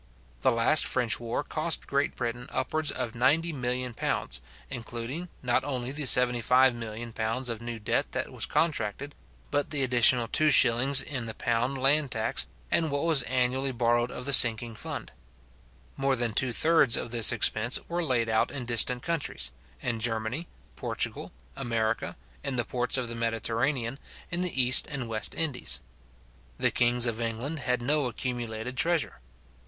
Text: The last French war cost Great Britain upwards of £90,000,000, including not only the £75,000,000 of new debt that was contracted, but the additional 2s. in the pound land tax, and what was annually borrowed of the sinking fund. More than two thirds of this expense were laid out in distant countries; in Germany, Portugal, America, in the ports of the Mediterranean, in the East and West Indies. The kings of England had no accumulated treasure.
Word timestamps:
The 0.41 0.51
last 0.51 0.87
French 0.87 1.19
war 1.19 1.43
cost 1.43 1.85
Great 1.85 2.15
Britain 2.15 2.49
upwards 2.51 2.89
of 2.89 3.11
£90,000,000, 3.11 4.39
including 4.71 5.29
not 5.43 5.63
only 5.63 5.91
the 5.91 6.01
£75,000,000 6.05 7.49
of 7.49 7.61
new 7.61 7.77
debt 7.77 8.11
that 8.13 8.33
was 8.33 8.47
contracted, 8.47 9.13
but 9.51 9.69
the 9.69 9.83
additional 9.83 10.27
2s. 10.27 11.03
in 11.03 11.27
the 11.27 11.35
pound 11.35 11.77
land 11.77 12.09
tax, 12.13 12.47
and 12.71 12.89
what 12.89 13.03
was 13.03 13.21
annually 13.21 13.71
borrowed 13.71 14.09
of 14.09 14.25
the 14.25 14.33
sinking 14.33 14.73
fund. 14.73 15.11
More 15.95 16.15
than 16.15 16.33
two 16.33 16.51
thirds 16.51 16.97
of 16.97 17.11
this 17.11 17.31
expense 17.31 17.77
were 17.87 18.03
laid 18.03 18.27
out 18.27 18.49
in 18.49 18.65
distant 18.65 19.03
countries; 19.03 19.51
in 19.81 19.99
Germany, 19.99 20.47
Portugal, 20.75 21.31
America, 21.55 22.17
in 22.43 22.55
the 22.55 22.65
ports 22.65 22.97
of 22.97 23.07
the 23.07 23.13
Mediterranean, 23.13 23.99
in 24.31 24.41
the 24.41 24.59
East 24.59 24.87
and 24.89 25.07
West 25.07 25.35
Indies. 25.35 25.79
The 26.57 26.71
kings 26.71 27.05
of 27.05 27.21
England 27.21 27.59
had 27.59 27.83
no 27.83 28.07
accumulated 28.07 28.75
treasure. 28.77 29.19